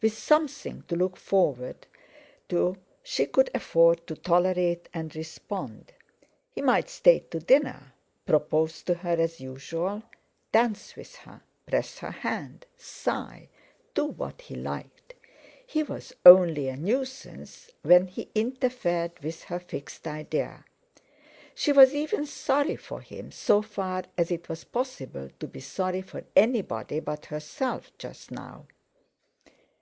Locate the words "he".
6.52-6.60, 14.42-14.54, 15.64-15.84, 18.08-18.28